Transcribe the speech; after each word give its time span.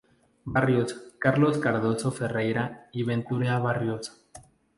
Barrios, 0.45 1.13
Carlos 1.19 1.59
Cardozo 1.59 2.11
Ferreira 2.11 2.89
y 2.91 3.03
Ventura 3.03 3.59
Barrios. 3.59 4.25